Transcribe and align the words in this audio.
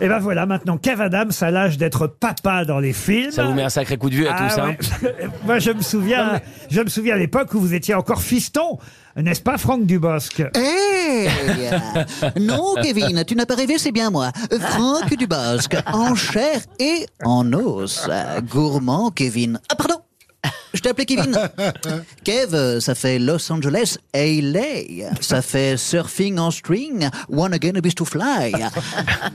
Et 0.00 0.08
ben 0.08 0.18
voilà, 0.18 0.44
maintenant, 0.44 0.76
Kev 0.76 1.00
Adams 1.00 1.30
a 1.40 1.50
l'âge 1.50 1.78
d'être 1.78 2.06
papa 2.08 2.64
dans 2.64 2.80
les 2.80 2.92
films. 2.92 3.30
Ça 3.30 3.44
vous 3.44 3.54
met 3.54 3.62
un 3.62 3.68
sacré 3.68 3.96
coup 3.96 4.10
de 4.10 4.14
vue 4.16 4.26
à 4.26 4.34
Ah 4.36 4.48
tous, 4.48 4.60
hein 4.60 4.76
ouais. 5.02 5.28
Moi, 5.46 5.58
je 5.60 5.70
me 5.70 5.82
souviens, 5.82 6.40
je 6.70 6.80
me 6.80 6.88
souviens 6.88 7.14
à 7.14 7.18
l'époque 7.18 7.54
où 7.54 7.60
vous 7.60 7.74
étiez 7.74 7.94
encore 7.94 8.20
fiston, 8.20 8.78
n'est-ce 9.16 9.40
pas, 9.40 9.56
Franck 9.56 9.86
Dubosc? 9.86 10.42
Eh 10.56 11.28
Non, 12.40 12.74
Kevin, 12.82 13.24
tu 13.24 13.36
n'as 13.36 13.46
pas 13.46 13.54
rêvé, 13.54 13.78
c'est 13.78 13.92
bien 13.92 14.10
moi. 14.10 14.32
Franck 14.60 15.16
Dubosc, 15.16 15.76
en 15.92 16.14
chair 16.16 16.60
et 16.80 17.06
en 17.24 17.52
os. 17.52 18.08
Gourmand, 18.50 19.10
Kevin. 19.10 19.60
Ah, 19.70 19.76
pardon 19.76 19.93
je 20.74 20.80
t'ai 20.80 20.88
appelé 20.90 21.06
Kevin. 21.06 21.36
Kev, 22.24 22.80
ça 22.80 22.94
fait 22.94 23.18
Los 23.18 23.50
Angeles, 23.50 23.96
LA. 24.14 25.10
Ça 25.20 25.40
fait 25.40 25.76
surfing 25.76 26.38
en 26.38 26.50
string, 26.50 27.08
one 27.28 27.54
again 27.54 27.76
a 27.76 27.80
beast 27.80 27.98
to 27.98 28.04
fly. 28.04 28.52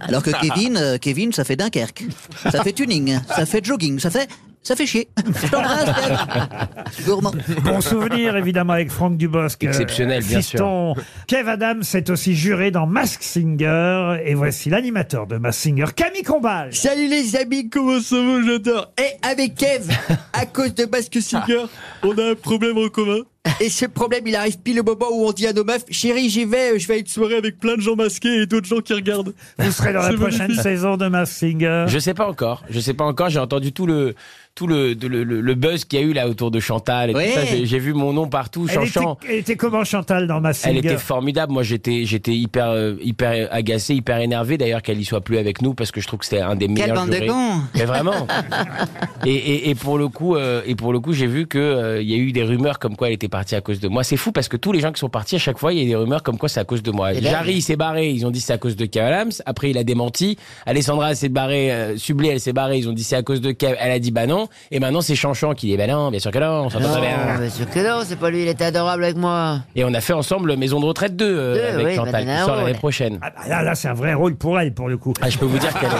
Alors 0.00 0.22
que 0.22 0.30
Kevin, 0.30 0.76
euh, 0.76 0.98
Kevin, 0.98 1.32
ça 1.32 1.44
fait 1.44 1.56
Dunkerque. 1.56 2.04
Ça 2.50 2.62
fait 2.62 2.72
tuning, 2.72 3.18
ça 3.34 3.46
fait 3.46 3.64
jogging, 3.64 3.98
ça 3.98 4.10
fait, 4.10 4.28
ça 4.62 4.76
fait 4.76 4.86
chier. 4.86 5.08
Je 5.42 5.48
t'embrasse, 5.50 5.84
Kev. 5.84 7.04
Gourmand. 7.06 7.32
Bon 7.64 7.80
souvenir, 7.80 8.36
évidemment, 8.36 8.74
avec 8.74 8.90
Franck 8.90 9.16
Dubosc. 9.16 9.64
euh, 9.64 9.68
Exceptionnel, 9.68 10.22
bien 10.22 10.38
fiston. 10.38 10.94
Kev 11.26 11.48
Adams 11.48 11.82
est 11.94 12.10
aussi 12.10 12.34
juré 12.36 12.70
dans 12.70 12.86
Mask 12.86 13.22
Singer. 13.22 14.18
Et 14.24 14.34
voici 14.34 14.68
l'animateur 14.70 15.26
de 15.26 15.36
Mask 15.38 15.60
Singer, 15.60 15.86
Camille 15.96 16.22
Combal. 16.22 16.74
Salut 16.74 17.08
les 17.08 17.36
amis, 17.36 17.68
comment 17.70 18.00
ça 18.00 18.16
va, 18.16 18.42
j'adore 18.44 18.92
Et 18.98 19.26
avec 19.26 19.54
Kev, 19.54 19.90
à 20.32 20.46
cause 20.46 20.74
de 20.74 20.84
Basque 20.84 21.20
Singer, 21.20 21.64
on 22.02 22.16
a 22.18 22.30
un 22.32 22.34
problème 22.34 22.76
en 22.78 22.88
commun. 22.88 23.20
Et 23.58 23.70
ce 23.70 23.86
problème, 23.86 24.26
il 24.26 24.36
arrive 24.36 24.58
pile 24.58 24.80
au 24.80 24.84
moment 24.84 25.06
où 25.10 25.26
on 25.26 25.32
dit 25.32 25.46
à 25.46 25.54
nos 25.54 25.64
meufs, 25.64 25.84
chérie, 25.90 26.28
j'y 26.28 26.44
vais, 26.44 26.78
je 26.78 26.86
vais 26.86 26.94
à 26.94 26.96
une 26.98 27.06
soirée 27.06 27.36
avec 27.36 27.58
plein 27.58 27.74
de 27.76 27.80
gens 27.80 27.96
masqués 27.96 28.42
et 28.42 28.46
d'autres 28.46 28.66
gens 28.68 28.80
qui 28.80 28.92
regardent. 28.92 29.32
Vous 29.58 29.70
serez 29.72 29.94
dans 29.94 30.02
la 30.02 30.12
prochaine 30.12 30.38
magnifique. 30.40 30.62
saison 30.62 30.98
de 30.98 31.08
Mask 31.08 31.32
Singer. 31.32 31.86
Je 31.88 31.98
sais 31.98 32.12
pas 32.12 32.28
encore. 32.28 32.62
Je 32.68 32.78
sais 32.80 32.92
pas 32.92 33.04
encore. 33.04 33.30
J'ai 33.30 33.38
entendu 33.38 33.72
tout 33.72 33.86
le 33.86 34.14
tout 34.54 34.66
le, 34.66 34.94
de- 34.94 35.06
le, 35.06 35.24
le- 35.24 35.40
le 35.40 35.54
buzz 35.54 35.84
qu'il 35.86 35.98
y 36.00 36.02
a 36.02 36.04
eu 36.04 36.12
là 36.12 36.28
autour 36.28 36.50
de 36.50 36.60
Chantal 36.60 37.10
et 37.10 37.14
Ouais. 37.14 37.28
tout 37.28 37.34
ça. 37.34 37.44
J'ai- 37.46 37.64
J'ai 37.64 37.78
vu 37.78 37.94
mon 37.94 38.12
nom 38.12 38.28
partout, 38.28 38.66
Elle 38.68 38.82
était, 38.86 39.00
elle 39.28 39.34
était 39.36 39.56
comment 39.56 39.84
Chantal 39.84 40.26
dans 40.26 40.40
Mask 40.40 40.64
Elle 40.66 40.76
était 40.76 40.98
formidable. 40.98 41.52
Moi, 41.52 41.62
j'étais, 41.62 42.04
j'étais 42.04 42.34
hyper, 42.34 42.68
euh, 42.70 42.94
hyper 43.02 43.48
agacé, 43.52 43.94
hyper 43.94 44.18
énervé 44.20 44.58
d'ailleurs 44.58 44.82
qu'elle 44.82 45.00
y 45.00 45.04
soit 45.04 45.20
plus 45.22 45.38
avec 45.38 45.62
nous 45.62 45.72
parce 45.74 45.90
que 45.92 46.00
je 46.00 46.06
trouve 46.06 46.20
que 46.20 46.26
c'était 46.26 46.42
un 46.42 46.56
des 46.56 46.68
meilleurs 46.68 46.94
bande 46.94 47.08
de 47.10 47.14
jurés. 47.14 47.26
cons. 47.28 47.60
Mais 47.74 47.84
vraiment. 47.84 48.26
et, 49.24 49.30
et, 49.34 49.70
et 49.70 49.74
pour 49.74 49.98
le 49.98 50.08
coup, 50.08 50.36
euh, 50.36 50.62
et 50.66 50.74
pour 50.74 50.92
le 50.92 51.00
coup, 51.00 51.12
j'ai 51.12 51.26
vu 51.26 51.46
que 51.46 51.58
euh, 51.58 52.02
il 52.02 52.10
y 52.10 52.14
a 52.14 52.18
eu 52.18 52.32
des 52.32 52.42
rumeurs 52.42 52.78
comme 52.78 52.96
quoi 52.96 53.08
elle 53.08 53.14
était 53.14 53.28
partie 53.28 53.54
à 53.54 53.60
cause 53.60 53.80
de 53.80 53.88
moi. 53.88 54.04
C'est 54.04 54.16
fou 54.16 54.32
parce 54.32 54.48
que 54.48 54.56
tous 54.56 54.72
les 54.72 54.80
gens 54.80 54.92
qui 54.92 55.00
sont 55.00 55.08
partis 55.08 55.36
à 55.36 55.38
chaque 55.38 55.58
fois, 55.58 55.72
il 55.72 55.78
y 55.78 55.82
a 55.82 55.86
des 55.86 55.96
rumeurs 55.96 56.22
comme 56.22 56.38
quoi 56.38 56.48
c'est 56.48 56.60
à 56.60 56.64
cause 56.64 56.82
de 56.82 56.90
moi. 56.90 57.12
Et 57.14 57.20
là- 57.20 57.30
Jarry 57.30 57.54
il 57.54 57.62
s'est 57.62 57.76
barré, 57.76 58.10
ils 58.10 58.26
ont 58.26 58.30
dit 58.30 58.40
c'est 58.40 58.52
à 58.52 58.58
cause 58.58 58.76
de 58.76 58.84
Kev 58.86 59.04
Adams. 59.06 59.30
Après, 59.46 59.70
il 59.70 59.78
a 59.78 59.84
démenti. 59.84 60.36
Alessandra 60.66 61.14
s'est 61.14 61.28
barrée, 61.28 61.72
euh, 61.72 61.96
Sublé 61.96 62.28
elle 62.30 62.40
s'est 62.40 62.52
barrée, 62.52 62.78
ils 62.78 62.88
ont 62.88 62.92
dit 62.92 63.04
c'est 63.04 63.16
à 63.16 63.22
cause 63.22 63.40
de 63.40 63.52
Kev. 63.52 63.76
Elle 63.80 63.92
a 63.92 63.98
dit 63.98 64.10
bah 64.10 64.26
non. 64.26 64.39
Et 64.70 64.80
maintenant 64.80 65.00
c'est 65.00 65.14
Chanchan 65.14 65.54
qui 65.54 65.66
dit 65.68 65.76
bah 65.76 65.86
non, 65.86 66.10
bien 66.10 66.20
sûr 66.20 66.30
que 66.30 66.38
non, 66.38 66.64
on 66.64 66.70
s'entend 66.70 66.90
très 66.92 67.00
bien. 67.00 67.38
bien 67.38 67.50
sûr 67.50 67.68
que 67.68 67.78
non, 67.80 68.02
c'est 68.04 68.16
pas 68.18 68.30
lui, 68.30 68.42
il 68.42 68.48
était 68.48 68.64
adorable 68.64 69.04
avec 69.04 69.16
moi. 69.16 69.60
Et 69.76 69.84
on 69.84 69.92
a 69.94 70.00
fait 70.00 70.12
ensemble 70.12 70.56
Maison 70.56 70.80
de 70.80 70.86
retraite 70.86 71.16
2 71.16 71.24
euh, 71.24 71.54
Deux, 71.54 71.74
avec 71.74 71.86
oui, 71.86 71.94
Chantal 71.96 72.26
qui 72.26 72.36
sort 72.44 72.56
l'année 72.56 72.74
prochaine. 72.74 73.18
Ah 73.22 73.30
bah 73.30 73.42
là, 73.48 73.62
là 73.62 73.74
c'est 73.74 73.88
un 73.88 73.94
vrai 73.94 74.14
rôle 74.14 74.36
pour 74.36 74.58
elle, 74.60 74.72
pour 74.72 74.88
le 74.88 74.96
coup. 74.96 75.12
Ah, 75.20 75.28
je 75.30 75.38
peux 75.38 75.46
vous 75.46 75.58
dire 75.58 75.72
qu'elle 75.78 75.88
est. 75.90 75.94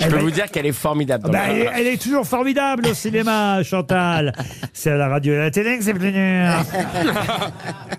je 0.00 0.06
peux 0.08 0.18
vous 0.18 0.30
dire 0.30 0.50
qu'elle 0.50 0.66
est 0.66 0.72
formidable. 0.72 1.24
dans 1.24 1.30
Bah, 1.30 1.48
le- 1.48 1.52
elle, 1.54 1.60
est- 1.62 1.70
elle 1.76 1.86
est 1.88 2.02
toujours 2.02 2.26
formidable 2.26 2.86
au 2.86 2.94
cinéma, 2.94 3.62
Chantal. 3.64 4.32
C'est 4.72 4.90
à 4.92 4.96
la 4.96 5.08
radio 5.08 5.34
et 5.34 5.36
à 5.36 5.40
la 5.42 5.50
télé 5.50 5.78
que 5.78 5.84
c'est 5.84 5.94
plus 5.94 6.12
dur. 6.12 6.46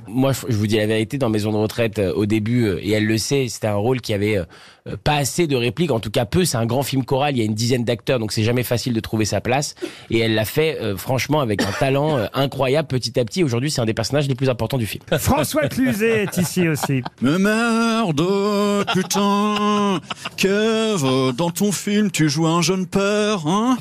Moi, 0.07 0.31
je 0.33 0.39
je 0.49 0.55
vous 0.57 0.67
dis 0.67 0.77
la 0.77 0.87
vérité, 0.87 1.17
dans 1.17 1.29
Maison 1.29 1.51
de 1.51 1.57
retraite, 1.57 1.99
euh, 1.99 2.13
au 2.13 2.25
début, 2.25 2.65
euh, 2.65 2.79
et 2.81 2.91
elle 2.91 3.05
le 3.05 3.17
sait, 3.17 3.47
c'était 3.49 3.67
un 3.67 3.75
rôle 3.75 4.01
qui 4.01 4.13
avait 4.13 4.37
euh, 4.37 4.43
pas 5.03 5.15
assez 5.15 5.47
de 5.47 5.55
répliques, 5.55 5.91
en 5.91 5.99
tout 5.99 6.09
cas 6.09 6.25
peu. 6.25 6.45
C'est 6.45 6.57
un 6.57 6.65
grand 6.65 6.83
film 6.83 7.05
choral, 7.05 7.35
il 7.35 7.39
y 7.39 7.41
a 7.41 7.45
une 7.45 7.53
dizaine 7.53 7.83
d'acteurs, 7.83 8.19
donc 8.19 8.31
c'est 8.31 8.43
jamais 8.43 8.63
facile 8.63 8.93
de 8.93 8.99
trouver 8.99 9.25
sa 9.25 9.41
place. 9.41 9.75
Et 10.09 10.19
elle 10.19 10.33
l'a 10.33 10.45
fait, 10.45 10.79
euh, 10.81 10.97
franchement, 10.97 11.39
avec 11.41 11.61
un 11.61 11.71
talent 11.71 12.17
euh, 12.17 12.25
incroyable, 12.33 12.87
petit 12.87 13.19
à 13.19 13.25
petit. 13.25 13.43
Aujourd'hui, 13.43 13.69
c'est 13.69 13.81
un 13.81 13.85
des 13.85 13.93
personnages 13.93 14.27
les 14.27 14.35
plus 14.35 14.49
importants 14.49 14.77
du 14.77 14.85
film. 14.85 15.03
François 15.19 15.67
Cluzet 15.67 16.23
est 16.23 16.37
ici 16.37 16.67
aussi. 16.67 17.03
Mais 17.21 17.37
merde, 17.37 18.21
putain 18.93 19.99
Kev, 20.37 21.33
dans 21.35 21.51
ton 21.51 21.71
film, 21.71 22.11
tu 22.11 22.29
joues 22.29 22.47
un 22.47 22.61
jeune 22.61 22.87
père, 22.87 23.45
hein? 23.47 23.77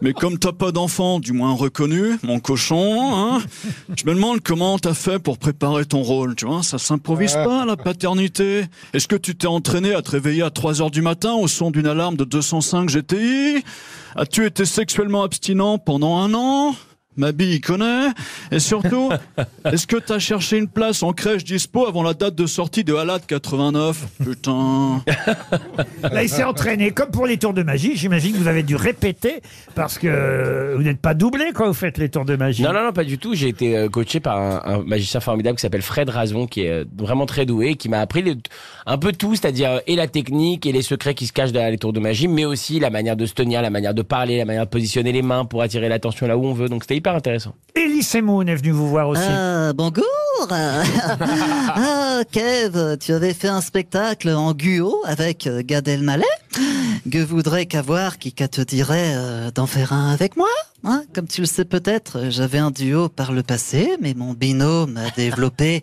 Mais 0.00 0.12
comme 0.12 0.38
t'as 0.38 0.52
pas 0.52 0.72
d'enfant, 0.72 1.20
du 1.20 1.32
moins 1.32 1.52
reconnu, 1.52 2.18
mon 2.22 2.40
cochon, 2.40 3.14
hein? 3.14 3.38
Je 3.96 4.04
me 4.06 4.14
demande 4.14 4.40
comment 4.40 4.78
t'as 4.78 4.94
fait 4.94 5.18
pour 5.18 5.38
préparer 5.38 5.84
ton 5.84 6.02
rôle, 6.02 6.34
tu 6.34 6.46
vois? 6.46 6.62
Ça 6.62 6.78
s'improvise 6.78 7.34
pas, 7.34 7.64
la 7.66 7.76
paternité 7.76 8.64
Est-ce 8.94 9.08
que 9.08 9.16
tu 9.16 9.36
t'es 9.36 9.46
entraîné 9.46 9.94
à 9.94 10.02
te 10.02 10.10
réveiller 10.10 10.37
à 10.42 10.50
3 10.50 10.82
heures 10.82 10.90
du 10.90 11.02
matin 11.02 11.32
au 11.34 11.48
son 11.48 11.70
d'une 11.70 11.86
alarme 11.86 12.16
de 12.16 12.24
205 12.24 12.88
GTI 12.88 13.64
As-tu 14.16 14.46
été 14.46 14.64
sexuellement 14.64 15.22
abstinent 15.22 15.78
pendant 15.78 16.18
un 16.18 16.34
an? 16.34 16.74
Ma 17.18 17.32
bille 17.32 17.60
connaît. 17.60 18.06
Et 18.52 18.60
surtout, 18.60 19.10
est-ce 19.70 19.86
que 19.86 19.96
t'as 19.96 20.18
cherché 20.18 20.56
une 20.56 20.68
place 20.68 21.02
en 21.02 21.12
crèche 21.12 21.44
dispo 21.44 21.86
avant 21.86 22.02
la 22.02 22.14
date 22.14 22.34
de 22.36 22.46
sortie 22.46 22.84
de 22.84 22.94
Halad 22.94 23.26
89 23.26 24.06
Putain. 24.24 25.02
Là, 26.10 26.22
il 26.22 26.28
s'est 26.28 26.44
entraîné, 26.44 26.92
comme 26.92 27.10
pour 27.10 27.26
les 27.26 27.36
tours 27.36 27.52
de 27.54 27.62
magie. 27.62 27.96
J'imagine 27.96 28.32
que 28.32 28.38
vous 28.38 28.46
avez 28.48 28.62
dû 28.62 28.76
répéter 28.76 29.42
parce 29.74 29.98
que 29.98 30.74
vous 30.76 30.82
n'êtes 30.82 31.00
pas 31.00 31.14
doublé 31.14 31.46
quand 31.54 31.66
vous 31.66 31.74
faites 31.74 31.98
les 31.98 32.08
tours 32.08 32.24
de 32.24 32.36
magie. 32.36 32.62
Non, 32.62 32.72
non, 32.72 32.84
non, 32.84 32.92
pas 32.92 33.04
du 33.04 33.18
tout. 33.18 33.34
J'ai 33.34 33.48
été 33.48 33.76
euh, 33.76 33.88
coaché 33.88 34.20
par 34.20 34.38
un, 34.38 34.62
un 34.64 34.82
magicien 34.84 35.20
formidable 35.20 35.56
qui 35.56 35.62
s'appelle 35.62 35.82
Fred 35.82 36.08
Razon, 36.08 36.46
qui 36.46 36.62
est 36.62 36.70
euh, 36.70 36.84
vraiment 36.96 37.26
très 37.26 37.46
doué, 37.46 37.74
qui 37.74 37.88
m'a 37.88 38.00
appris 38.00 38.22
le- 38.22 38.36
un 38.86 38.96
peu 38.98 39.12
tout, 39.12 39.34
c'est-à-dire 39.34 39.70
euh, 39.72 39.78
et 39.88 39.96
la 39.96 40.06
technique 40.06 40.66
et 40.66 40.72
les 40.72 40.82
secrets 40.82 41.14
qui 41.14 41.26
se 41.26 41.32
cachent 41.32 41.52
derrière 41.52 41.70
les 41.72 41.78
tours 41.78 41.92
de 41.92 42.00
magie, 42.00 42.28
mais 42.28 42.44
aussi 42.44 42.78
la 42.78 42.90
manière 42.90 43.16
de 43.16 43.26
se 43.26 43.34
tenir, 43.34 43.60
la 43.60 43.70
manière 43.70 43.94
de 43.94 44.02
parler, 44.02 44.38
la 44.38 44.44
manière 44.44 44.64
de 44.64 44.70
positionner 44.70 45.10
les 45.12 45.22
mains 45.22 45.44
pour 45.44 45.62
attirer 45.62 45.88
l'attention 45.88 46.26
là 46.28 46.36
où 46.38 46.46
on 46.46 46.52
veut. 46.52 46.68
Donc 46.68 46.84
c'était 46.84 46.96
hyper 46.96 47.07
intéressant. 47.14 47.54
Elie 47.76 48.02
Semoun 48.02 48.48
est 48.48 48.56
venu 48.56 48.70
vous 48.70 48.88
voir 48.88 49.08
aussi. 49.08 49.22
Ah, 49.24 49.72
bonjour 49.74 50.04
Ah, 50.50 52.20
Kev, 52.30 52.96
tu 52.98 53.12
avais 53.12 53.34
fait 53.34 53.48
un 53.48 53.60
spectacle 53.60 54.28
en 54.30 54.52
duo 54.52 55.02
avec 55.04 55.46
euh, 55.46 55.62
Gad 55.64 55.88
Elmaleh 55.88 56.24
Que 57.10 57.18
voudrais 57.18 57.66
qu'avoir 57.66 58.18
qui 58.18 58.32
te 58.32 58.60
dirait 58.60 59.14
euh, 59.16 59.50
d'en 59.50 59.66
faire 59.66 59.92
un 59.92 60.12
avec 60.12 60.36
moi 60.36 60.48
Hein, 60.84 61.02
Comme 61.12 61.26
tu 61.26 61.40
le 61.40 61.46
sais 61.46 61.64
peut-être, 61.64 62.30
j'avais 62.30 62.58
un 62.58 62.70
duo 62.70 63.08
par 63.08 63.32
le 63.32 63.42
passé, 63.42 63.96
mais 64.00 64.14
mon 64.14 64.32
binôme 64.32 64.96
a 64.96 65.10
développé 65.10 65.82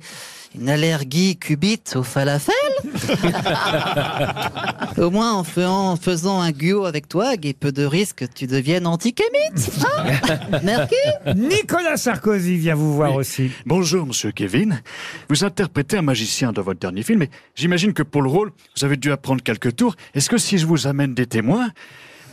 une 0.58 0.70
allergie 0.70 1.38
cubite 1.38 1.96
au 1.96 2.04
falafel. 2.04 2.54
Au 4.98 5.10
moins, 5.10 5.34
en 5.34 5.44
faisant, 5.44 5.92
en 5.92 5.96
faisant 5.96 6.40
un 6.40 6.52
duo 6.52 6.86
avec 6.86 7.10
toi, 7.10 7.34
il 7.36 7.46
y 7.46 7.50
a 7.50 7.54
peu 7.54 7.72
de 7.72 7.84
risque 7.84 8.20
que 8.20 8.26
tu 8.26 8.48
deviennes 8.48 8.88
antikémite. 8.88 9.72
Hein 9.82 10.14
Merci 10.64 10.96
Nicolas 11.36 11.98
Sarkozy 11.98 12.58
vient 12.58 12.76
vous 12.76 12.96
voir 12.96 13.16
aussi. 13.16 13.52
Bonjour, 13.66 14.06
monsieur 14.06 14.32
Kevin. 14.32 14.82
Vous 15.30 15.44
interprétez 15.44 15.98
un 15.98 16.02
magicien 16.02 16.54
dans 16.54 16.62
votre 16.62 16.80
dernier 16.80 17.04
film, 17.04 17.24
et 17.24 17.30
j'imagine 17.56 17.94
que 17.94 18.04
pour 18.04 18.22
le 18.22 18.30
rôle, 18.30 18.52
vous 18.78 18.86
avez 18.86 18.98
dû 18.98 19.12
apprendre 19.12 19.44
quelques 19.44 19.76
tours. 19.76 19.96
Est-ce 20.14 20.30
que 20.30 20.38
si 20.38 20.58
je 20.58 20.66
vous 20.66 20.88
amène 20.88 21.14
des 21.14 21.26
témoins, 21.26 21.70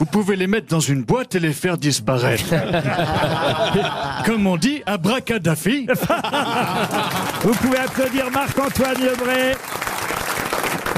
vous 0.03 0.07
pouvez 0.07 0.35
les 0.35 0.49
mettre 0.49 0.67
dans 0.67 0.81
une 0.81 1.05
boîte 1.05 1.37
et 1.37 1.39
les 1.39 1.53
faire 1.53 1.79
disparaître 1.79 2.53
Comme 4.27 4.49
on 4.49 4.57
dit, 4.57 4.83
abracadafi. 4.85 5.87
Vous 7.43 7.53
pouvez 7.53 7.79
applaudir 7.79 8.29
Marc-Antoine 8.33 8.99
Lebré. 9.01 9.53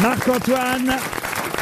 Marc-Antoine, 0.01 0.97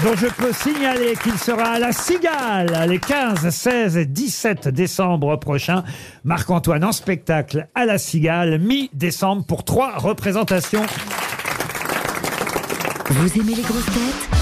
dont 0.04 0.14
je 0.14 0.28
peux 0.28 0.52
signaler 0.52 1.14
qu'il 1.20 1.36
sera 1.36 1.64
à 1.64 1.78
la 1.80 1.90
Cigale 1.90 2.88
les 2.88 3.00
15, 3.00 3.50
16 3.50 3.96
et 3.96 4.06
17 4.06 4.68
décembre 4.68 5.34
prochains. 5.34 5.82
Marc-Antoine 6.22 6.84
en 6.84 6.92
spectacle 6.92 7.66
à 7.74 7.86
la 7.86 7.98
Cigale, 7.98 8.60
mi-décembre, 8.60 9.44
pour 9.44 9.64
trois 9.64 9.98
représentations. 9.98 10.86
Vous 13.10 13.40
aimez 13.40 13.56
les 13.56 13.62
grosses 13.62 13.86
têtes? 13.86 14.41